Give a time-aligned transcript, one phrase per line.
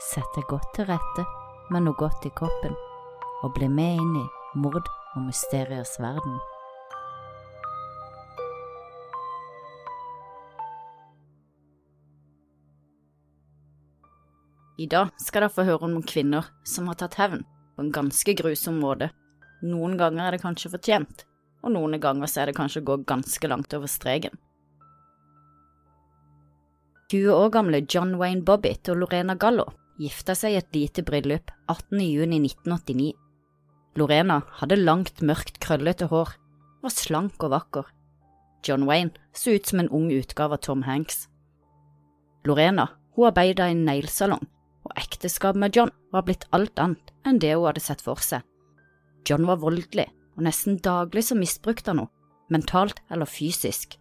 [0.00, 1.24] sett deg godt til rette
[1.70, 2.72] med noe godt i koppen,
[3.44, 4.24] og bli med inn i
[4.60, 6.38] mord og mysteriers verden.
[14.80, 17.42] I dag skal dere få høre om noen kvinner som har tatt hevn
[17.76, 19.10] på en ganske grusom måte.
[19.60, 21.26] Noen ganger er det kanskje fortjent,
[21.60, 24.32] og noen ganger er det kanskje å gå ganske langt over streken.
[27.12, 29.66] 20 år gamle John Wayne Bobbitt og Lorena Gallo
[30.00, 32.00] gifta seg i et lite bryllup 18.
[32.00, 33.12] juni 1989.
[34.00, 36.32] Lorena hadde langt, mørkt, krøllete hår,
[36.80, 37.88] var slank og vakker.
[38.64, 41.26] John Wayne så ut som en ung utgave av Tom Hanks.
[42.48, 44.46] Lorena hun arbeidet i en neglesalong
[44.86, 48.44] og ekteskapet med John var blitt alt annet enn det hun hadde sett for seg.
[49.28, 50.06] John var voldelig,
[50.38, 52.14] og nesten daglig så misbrukte han henne,
[52.50, 53.98] mentalt eller fysisk.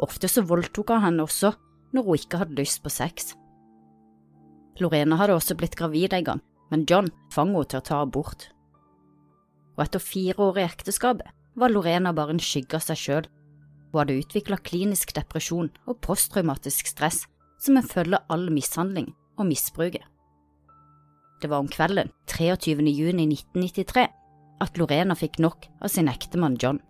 [0.00, 1.50] Ofte så voldtok han henne også
[1.96, 3.34] når hun ikke hadde lyst på sex.
[4.80, 8.48] Lorena hadde også blitt gravid en gang, men John tvang henne til å ta abort.
[9.76, 13.28] Og etter fire år i ekteskapet var Lorena bare en skygge av seg sjøl.
[13.92, 17.24] Hun hadde utvikla klinisk depresjon og posttraumatisk stress
[17.62, 20.04] som en følge av all mishandling og misbruket.
[21.40, 22.80] Det var om kvelden 23.
[22.96, 24.06] juni 1993
[24.64, 26.80] at Lorena fikk nok av sin ektemann John.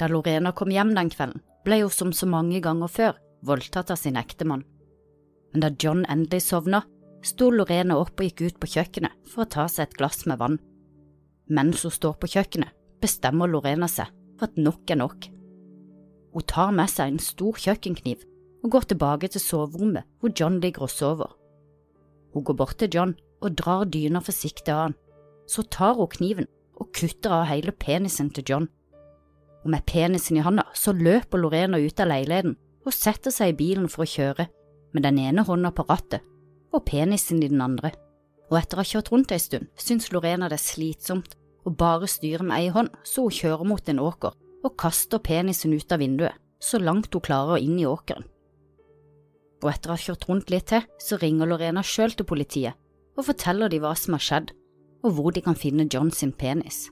[0.00, 4.00] Da Lorena kom hjem den kvelden, ble hun som så mange ganger før voldtatt av
[4.00, 4.64] sin ektemann.
[5.54, 6.82] Men da John endelig sovna,
[7.24, 10.40] sto Lorena opp og gikk ut på kjøkkenet for å ta seg et glass med
[10.42, 10.58] vann.
[11.46, 15.28] Mens hun står på kjøkkenet, bestemmer Lorena seg for at nok er nok.
[16.34, 18.24] Hun tar med seg en stor kjøkkenkniv
[18.64, 21.30] og går tilbake til soverommet hvor John ligger og sover.
[22.34, 24.96] Hun går bort til John og drar dyna forsiktig av han.
[25.46, 28.66] Så tar hun kniven og kutter av hele penisen til John.
[29.62, 33.58] Og med penisen i handa så løper Lorena ut av leiligheten og setter seg i
[33.60, 34.48] bilen for å kjøre,
[34.94, 36.24] med den ene hånda på rattet
[36.74, 37.92] og penisen i den andre.
[38.50, 42.08] Og etter å ha kjørt rundt ei stund syns Lorena det er slitsomt å bare
[42.10, 46.00] styre med ei hånd, så hun kjører mot en åker og kaster penisen ut av
[46.00, 48.24] vinduet, så langt hun klarer inn i åkeren
[49.64, 52.76] og etter å ha kjørt rundt litt til, så ringer Lorena sjøl til politiet
[53.16, 54.50] og forteller de hva som har skjedd,
[55.06, 56.88] og hvor de kan finne John sin penis.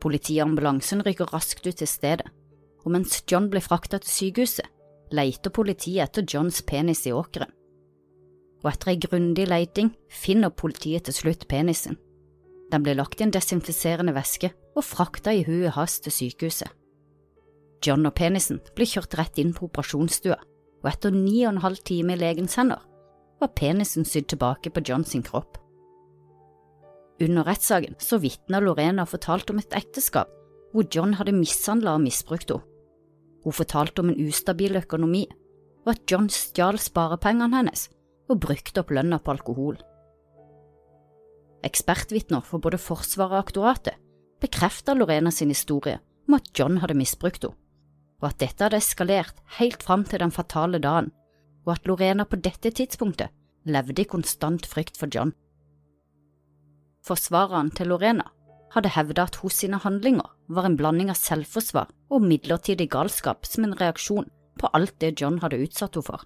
[0.00, 2.28] Politiambulansen rykker raskt ut til stedet,
[2.84, 4.68] og mens John blir frakta til sykehuset,
[5.12, 7.50] leter politiet etter Johns penis i åkeren.
[8.64, 11.98] Og etter ei grundig leiting finner politiet til slutt penisen.
[12.72, 16.70] Den blir lagt i en desinfiserende væske og frakta i huet hans til sykehuset.
[17.84, 20.38] John og penisen ble kjørt rett inn på operasjonsstua,
[20.84, 22.80] og etter ni og en halv time i legens hender
[23.40, 25.58] var penisen sydd tilbake på John sin kropp.
[27.22, 30.30] Under rettssaken så vitna Lorena og fortalte om et ekteskap
[30.74, 32.73] hvor John hadde mishandla og misbrukt henne.
[33.44, 35.26] Hun fortalte om en ustabil økonomi,
[35.84, 37.88] og at John stjal sparepengene hennes
[38.32, 39.76] og brukte opp lønna på alkohol.
[41.64, 44.00] Ekspertvitner for både Forsvaret og aktoratet
[44.40, 47.56] bekreftet Lorena sin historie om at John hadde misbrukt henne
[48.24, 51.10] og at dette hadde eskalert helt fram til den fatale dagen,
[51.66, 53.32] og at Lorena på dette tidspunktet
[53.68, 55.34] levde i konstant frykt for John.
[57.04, 58.24] Forsvareren til Lorena
[58.72, 63.64] hadde hevdet at hos sine handlinger var en blanding av selvforsvar og midlertidig galskap som
[63.66, 64.28] en reaksjon
[64.60, 66.24] på alt det John hadde utsatt henne for.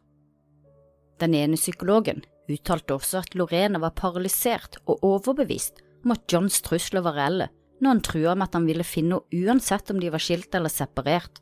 [1.19, 7.05] Den ene psykologen uttalte også at Lorena var paralysert og overbevist om at Johns trusler
[7.05, 7.49] var reelle
[7.79, 10.73] når han trua med at han ville finne henne uansett om de var skilt eller
[10.73, 11.39] separert,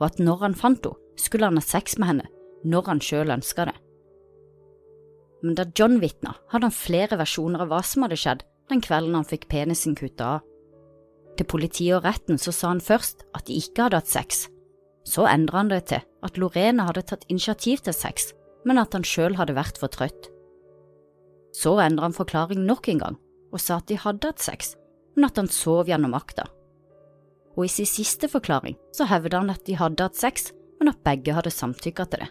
[0.00, 2.28] og at når han fant henne, skulle han ha sex med henne
[2.64, 3.76] når han selv ønska det.
[5.44, 9.16] Men da John vitna, hadde han flere versjoner av hva som hadde skjedd den kvelden
[9.16, 10.49] han fikk penisen kutta av.
[11.40, 14.44] Til politiet og retten så sa han først at de ikke hadde hatt sex.
[15.08, 18.34] Så endra han det til at Lorena hadde tatt initiativ til sex,
[18.68, 20.28] men at han sjøl hadde vært for trøtt.
[21.56, 24.74] Så endra han forklaring nok en gang og sa at de hadde hatt sex,
[25.16, 26.44] men at han sov gjennom akta
[27.56, 30.50] og i sin siste forklaring så hevda han at de hadde hatt sex,
[30.80, 32.30] men at begge hadde samtykka til det.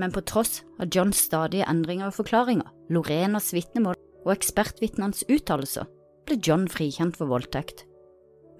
[0.00, 5.86] Men på tross av Johns stadige endringer og forklaringer, Lorenas vitnemål og ekspertvitnenes uttalelser,
[6.26, 7.84] ble John frikjent for voldtekt.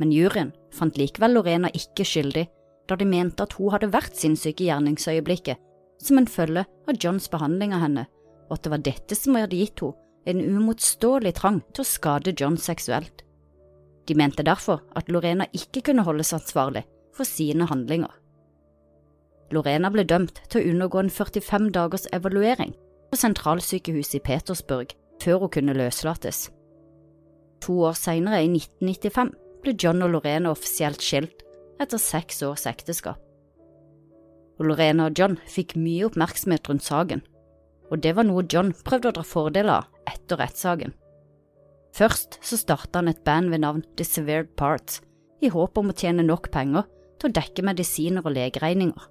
[0.01, 2.47] Men juryen fant likevel Lorena ikke skyldig,
[2.89, 5.61] da de mente at hun hadde vært sinnssyk i gjerningsøyeblikket
[6.03, 8.07] som en følge av Johns behandling av henne,
[8.49, 9.99] og at det var dette som hadde gitt henne
[10.33, 13.25] en umotståelig trang til å skade John seksuelt.
[14.07, 18.11] De mente derfor at Lorena ikke kunne holdes ansvarlig for sine handlinger.
[19.53, 22.73] Lorena ble dømt til å undergå en 45 dagers evaluering
[23.11, 26.49] på sentralsykehuset i Petersburg før hun kunne løslates.
[27.63, 29.33] To år senere, i 1995,
[29.63, 31.45] ble John og Lorena offisielt skilt
[31.83, 33.21] etter seks års ekteskap.
[34.61, 37.23] og Lorena og John fikk mye oppmerksomhet rundt saken,
[37.91, 40.93] og det var noe John prøvde å dra fordel av etter rettssaken.
[41.93, 45.01] Først så starta han et band ved navn The Severed Parts,
[45.43, 46.87] i håp om å tjene nok penger
[47.19, 49.09] til å dekke medisiner og legeregninger.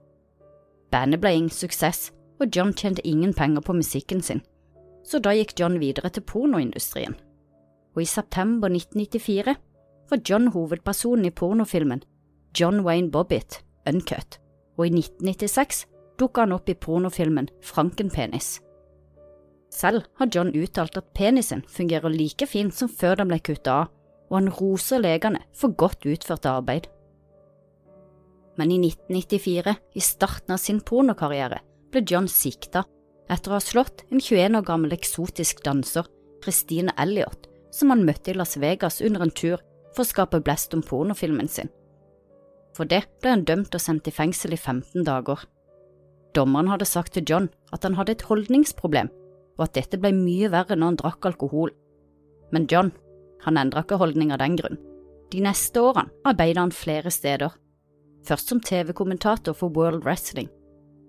[0.92, 2.10] Bandet ble ingen suksess,
[2.40, 4.42] og John tjente ingen penger på musikken sin,
[5.04, 7.18] så da gikk John videre til pornoindustrien.
[7.96, 9.56] Og i september 1994
[10.12, 12.04] var John hovedpersonen i pornofilmen
[12.58, 14.40] John Wayne Bobbitt, Uncut,
[14.78, 15.86] og i 1996
[16.20, 18.60] dukka han opp i pornofilmen Frankenpenis.
[19.72, 23.92] Selv har John uttalt at penisen fungerer like fint som før den ble kuttet av,
[24.32, 26.88] og han roser legene for godt utført arbeid.
[28.60, 31.62] Men i 1994, i starten av sin pornokarriere,
[31.92, 32.84] ble John sikta
[33.32, 36.08] etter å ha slått en 21 år gammel eksotisk danser,
[36.44, 39.62] Christine Elliot, som han møtte i Las Vegas under en tur
[39.96, 41.72] for å skape blest om pornofilmen sin.
[42.76, 45.44] For det ble han dømt og sendt i fengsel i 15 dager.
[46.36, 49.10] Dommeren hadde sagt til John at han hadde et holdningsproblem,
[49.60, 51.74] og at dette ble mye verre når han drakk alkohol.
[52.56, 52.94] Men John,
[53.44, 54.80] han endra ikke holdning av den grunn.
[55.32, 57.52] De neste årene arbeidet han flere steder,
[58.28, 60.50] først som TV-kommentator for World Wrestling.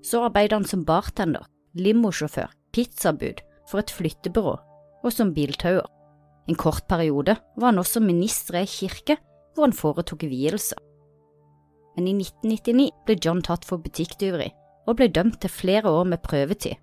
[0.03, 1.47] Så arbeidet han som bartender,
[1.79, 4.57] limosjåfør, pizzabud for et flyttebyrå
[5.03, 5.87] og som biltauer.
[6.49, 9.19] En kort periode var han også minister i kirke
[9.55, 10.75] hvor han foretok vielse.
[11.97, 14.49] men i 1999 ble John tatt for butikktyveri
[14.89, 16.79] og ble dømt til flere år med prøvetid.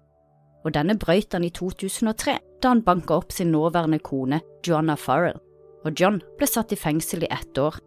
[0.63, 5.39] Og denne brøyt han i 2003 da han banka opp sin nåværende kone Joanna Farrell,
[5.85, 7.79] og John ble satt i fengsel i ett år.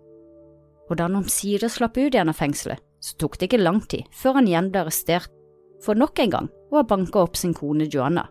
[0.90, 4.08] Og da han omsider slapp ut igjen av fengselet, så tok det ikke lang tid
[4.16, 5.30] før han igjen ble arrestert
[5.82, 8.26] for nok en gang å ha banka opp sin kone Joanna,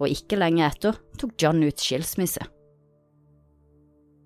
[0.00, 2.44] og ikke lenge etter tok John ut skilsmisse.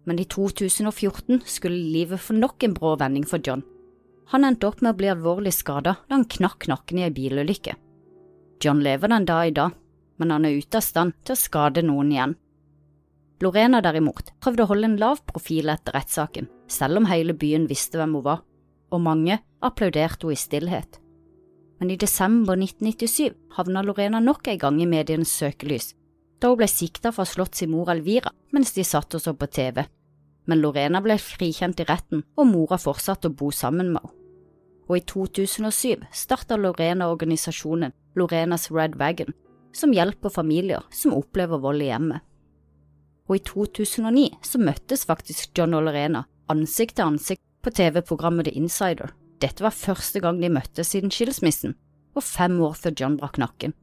[0.06, 3.64] Men i 2014 skulle livet få nok en brå vending for John
[4.26, 7.76] han endte opp med å bli alvorlig skada da han knakk nakken i ei bilulykke.
[8.62, 9.76] John lever den dag i dag,
[10.16, 12.34] men han er ute av stand til å skade noen igjen.
[13.44, 18.00] Lorena derimot prøvde å holde en lav profil etter rettssaken, selv om hele byen visste
[18.00, 18.40] hvem hun var,
[18.90, 20.98] og mange applauderte henne i stillhet.
[21.78, 25.92] Men i desember 1997 havna Lorena nok en gang i medienes søkelys,
[26.40, 29.22] da hun ble sikta for å ha slått sin mor Elvira mens de satt og
[29.22, 29.84] så på TV
[30.46, 34.14] men Lorena ble frikjent i retten, og mora fortsatte å bo sammen med henne.
[34.86, 39.32] Og i 2007 starta Lorena organisasjonen Lorenas Red Wagon,
[39.74, 42.22] som hjelper familier som opplever vold i hjemmet.
[43.26, 46.22] Og i 2009 så møttes faktisk John og Lorena
[46.52, 49.10] ansikt til ansikt på TV-programmet The Insider.
[49.42, 51.74] Dette var første gang de møttes siden skilsmissen,
[52.14, 53.74] og fem år før John brakk nakken.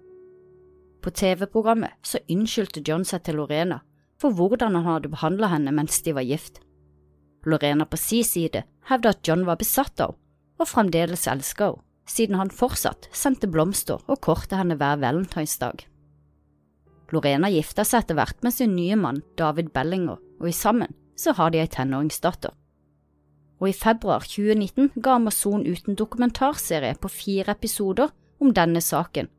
[1.04, 3.82] På TV-programmet så unnskyldte John seg til Lorena
[4.22, 6.62] for hvordan han hadde behandla henne mens de var gift.
[7.44, 10.20] Lorena på si side hevda at John var besatt av henne,
[10.62, 15.84] og fremdeles elska henne, siden han fortsatt sendte blomster og kort til henne hver valentinsdag.
[17.12, 21.36] Lorena gifta seg etter hvert med sin nye mann David Bellinger, og i sammen så
[21.36, 22.52] har de ei tenåringsdatter.
[23.60, 29.30] Og i februar 2019 ga Amazon ut en dokumentarserie på fire episoder om denne saken.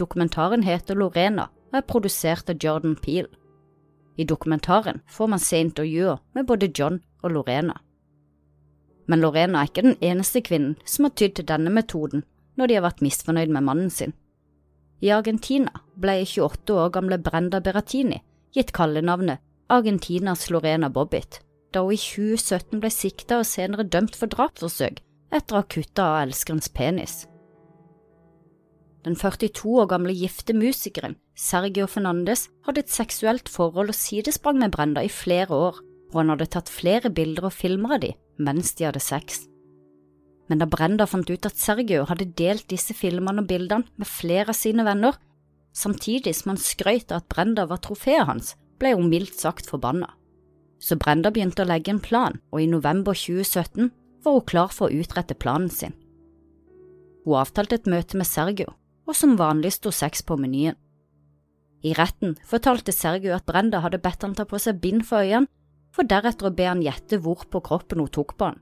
[0.00, 3.28] Dokumentaren heter Lorena og er produsert av Jordan Peel.
[4.16, 7.76] I dokumentaren får man se intervjuer med både John og Lorena.
[9.06, 12.24] Men Lorena er ikke den eneste kvinnen som har tydd til denne metoden
[12.58, 14.12] når de har vært misfornøyd med mannen sin.
[15.00, 18.20] I Argentina ble 28 år gamle Brenda Beratini
[18.54, 19.40] gitt kallenavnet
[19.70, 21.40] Argentinas Lorena Bobbitt,
[21.72, 26.06] da hun i 2017 ble sikta og senere dømt for drapsforsøk etter å ha kutta
[26.06, 27.24] av elskerens penis.
[29.04, 34.74] Den 42 år gamle gifte musikeren Sergio Fernandes hadde et seksuelt forhold og sidesprang med
[34.74, 35.78] Brenda i flere år,
[36.12, 39.46] og han hadde tatt flere bilder og filmer av de mens de hadde sex.
[40.50, 44.50] Men da Brenda fant ut at Sergio hadde delt disse filmene og bildene med flere
[44.52, 45.16] av sine venner,
[45.72, 50.10] samtidig som han skrøt av at Brenda var trofeet hans, ble hun mildt sagt forbanna.
[50.80, 53.92] Så Brenda begynte å legge en plan, og i november 2017
[54.24, 55.94] var hun klar for å utrette planen sin.
[57.24, 58.72] Hun avtalte et møte med Sergio,
[59.10, 60.78] og som vanlig sto sex på menyen.
[61.82, 65.50] I retten fortalte Sergio at Brenda hadde bedt han ta på seg bind for øynene,
[65.90, 68.60] for deretter å be han gjette hvor på kroppen hun tok på han.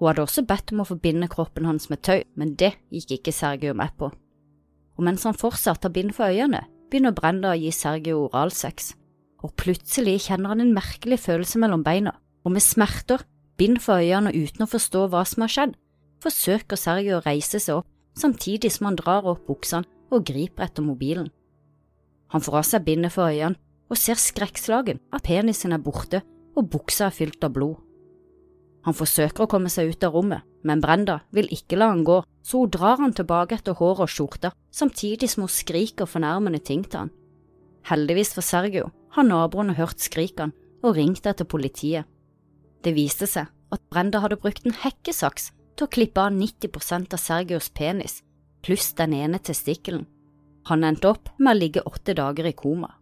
[0.00, 3.36] Hun hadde også bedt om å forbinde kroppen hans med tøy, men det gikk ikke
[3.36, 4.08] Sergio med på.
[4.98, 8.96] Og mens han fortsatt har bind for øynene, begynner Brenda å gi Sergio oralsex,
[9.44, 13.22] og plutselig kjenner han en merkelig følelse mellom beina, og med smerter,
[13.60, 15.78] bind for øynene og uten å forstå hva som har skjedd,
[16.24, 20.84] forsøker Sergio å reise seg opp samtidig som han drar opp buksene og griper etter
[20.84, 21.30] mobilen.
[22.32, 23.58] Han får av seg bindet for øynene
[23.92, 26.22] og ser skrekkslagen at penisen er borte
[26.56, 27.80] og buksa er fylt av blod.
[28.82, 32.18] Han forsøker å komme seg ut av rommet, men Brenda vil ikke la han gå,
[32.42, 36.82] så hun drar han tilbake etter håret og skjorta, samtidig som hun skriker fornærmende ting
[36.82, 37.12] til han.
[37.86, 42.08] Heldigvis for Sergio har naboene hørt skrikene og ringt etter politiet.
[42.82, 47.18] Det viste seg at Brenda hadde brukt en hekkesaks til å klippe av 90% av
[47.18, 48.20] Sergios penis,
[48.62, 50.06] pluss den ene testikkelen.
[50.70, 52.92] Han endte opp med å ligge åtte dager i koma.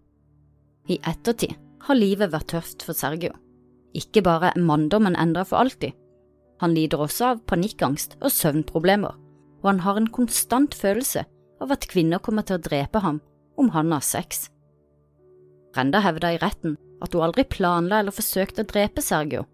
[0.88, 3.34] I ettertid har livet vært tøft for Sergio.
[3.92, 5.92] Ikke bare er manndommen endra for alltid,
[6.60, 9.12] han lider også av panikkangst og søvnproblemer,
[9.60, 11.24] og han har en konstant følelse
[11.60, 13.18] av at kvinner kommer til å drepe ham
[13.60, 14.46] om han har sex.
[15.74, 19.44] Brenda hevda i retten at hun aldri planla eller forsøkte å drepe Sergio,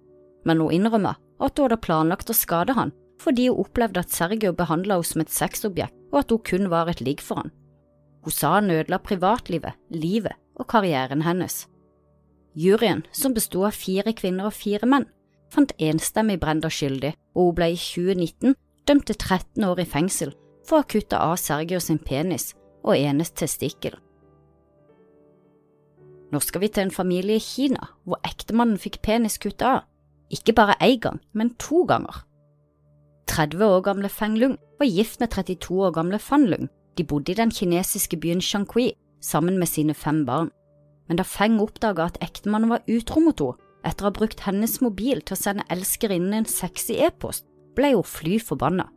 [0.47, 4.52] men hun innrømma at hun hadde planlagt å skade han fordi hun opplevde at Sergio
[4.52, 7.52] behandla henne som et sexobjekt, og at hun kun var et ligg for han.
[8.25, 11.66] Hun sa han ødela privatlivet, livet og karrieren hennes.
[12.56, 15.06] Juryen, som besto av fire kvinner og fire menn,
[15.52, 18.56] fant enstemmig Brenda skyldig, og hun ble i 2019
[18.88, 20.32] dømt til 13 år i fengsel
[20.66, 22.54] for å ha kutta av Sergio sin penis
[22.87, 23.96] og enes testikkel.
[26.32, 29.85] Nå skal vi til en familie i Kina hvor ektemannen fikk penis kutta av,
[30.32, 32.25] ikke bare én gang, men to ganger.
[33.30, 36.68] 30 år gamle Feng Lung var gift med 32 år gamle Fan Lung.
[36.97, 40.50] De bodde i den kinesiske byen Shankui sammen med sine fem barn
[41.06, 44.80] men da Feng oppdaga at ektemannen var utro mot henne etter å ha brukt hennes
[44.83, 47.45] mobil til å sende elskerinnen en sexy e-post,
[47.78, 48.88] ble hun fly forbanna.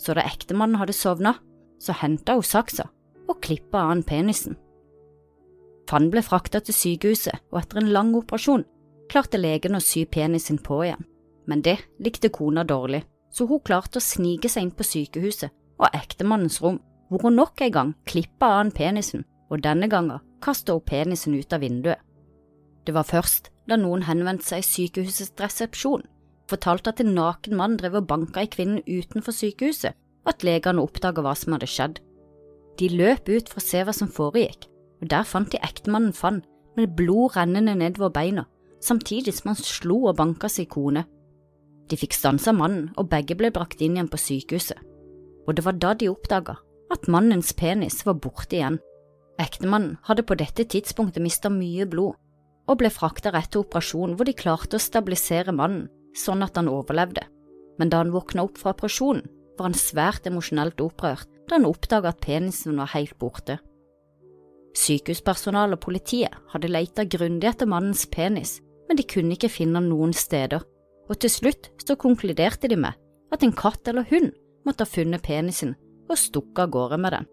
[0.00, 1.34] Så da ektemannen hadde sovna,
[1.76, 2.86] så henta hun saksa
[3.28, 4.56] og klippa av han penisen.
[5.90, 8.64] Fan ble frakta til sykehuset, og etter en lang operasjon
[9.12, 11.04] klarte legen å sy penisen på igjen,
[11.44, 15.96] men det likte kona dårlig, så hun klarte å snike seg inn på sykehuset og
[15.96, 20.74] ektemannens rom, hvor hun nok en gang klippa av han penisen, og denne gangen kastet
[20.74, 22.00] hun penisen ut av vinduet.
[22.84, 26.04] Det var først da noen henvendte seg i sykehusets resepsjon,
[26.50, 29.94] fortalte at en naken mann drev og banka i kvinnen utenfor sykehuset,
[30.26, 32.00] at legene oppdaga hva som hadde skjedd.
[32.78, 34.68] De løp ut for å se hva som foregikk,
[35.02, 36.42] og der fant de ektemannen Fann
[36.78, 38.46] med blod rennende nedover beina,
[38.80, 41.04] samtidig som han slo og banka sin kone.
[41.90, 44.78] De fikk stansa mannen, og begge ble brakt inn igjen på sykehuset,
[45.46, 46.56] og det var da de oppdaga
[46.92, 48.78] at mannens penis var borte igjen.
[49.40, 52.14] Ektemannen hadde på dette tidspunktet mista mye blod,
[52.70, 56.70] og ble frakta rett til operasjon hvor de klarte å stabilisere mannen sånn at han
[56.70, 57.24] overlevde,
[57.80, 59.24] men da han våkna opp fra operasjonen,
[59.58, 63.58] var han svært emosjonelt opprørt da han oppdaga at penisen var helt borte.
[64.78, 69.90] Sykehuspersonalet og politiet hadde leita grundig etter mannens penis, men de kunne ikke finne han
[69.90, 70.64] noen steder,
[71.12, 72.96] og til slutt så konkluderte de med
[73.32, 74.32] at en katt eller hund
[74.64, 75.74] måtte ha funnet penisen
[76.08, 77.28] og stukket av gårde med den.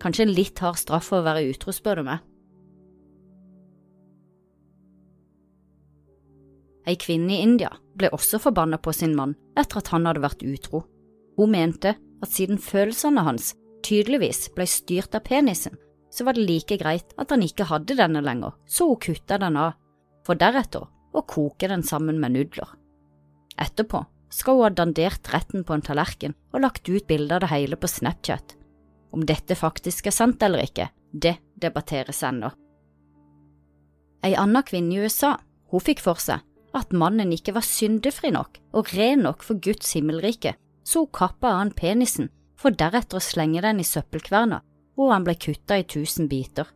[0.00, 2.24] Kanskje en litt hard straff for å være utro, spør du meg.
[6.86, 10.44] Ei kvinne i India ble også forbanna på sin mann etter at han hadde vært
[10.46, 10.84] utro.
[11.36, 15.74] Hun mente at siden følelsene hans tydeligvis ble styrt av penisen,
[16.12, 19.58] så var det like greit at han ikke hadde denne lenger, så hun kutta den
[19.60, 19.74] av,
[20.24, 22.75] for deretter å koke den sammen med nudler.
[23.60, 27.52] Etterpå skal hun ha dandert retten på en tallerken og lagt ut bilde av det
[27.52, 28.56] hele på Snapchat.
[29.14, 32.50] Om dette faktisk er sant eller ikke, det debatteres ennå.
[34.26, 35.36] Ei anna kvinne i USA,
[35.70, 36.42] hun fikk for seg
[36.76, 41.54] at mannen ikke var syndefri nok og ren nok for Guds himmelrike, så hun kappa
[41.54, 42.28] av han penisen
[42.60, 44.60] for deretter å slenge den i søppelkverna,
[44.96, 46.68] hvor han ble kutta i tusen biter.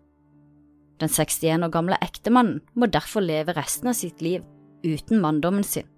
[1.01, 4.45] Den 61 år gamle ektemannen må derfor leve resten av sitt liv
[4.85, 5.89] uten manndommen sin,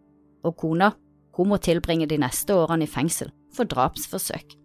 [0.43, 0.93] og kona,
[1.37, 4.57] hun må tilbringe de neste årene i fengsel for drapsforsøk.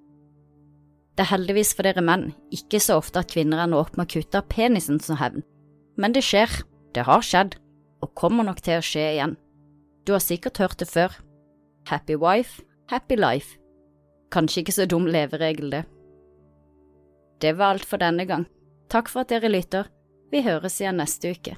[1.18, 4.12] Det er heldigvis for dere menn ikke så ofte at kvinner ender opp med å
[4.18, 5.46] kutte av penisen som hevn,
[5.98, 6.52] men det skjer,
[6.94, 7.58] det har skjedd,
[8.06, 9.38] og kommer nok til å skje igjen.
[10.06, 11.16] Du har sikkert hørt det før.
[11.90, 13.58] Happy wife, happy life.
[14.32, 15.84] Kanskje ikke så dum leveregel, det.
[17.42, 18.46] Det var alt for denne gang.
[18.92, 19.90] Takk for at dere lytter.
[20.32, 21.58] Vi høres igjen neste uke.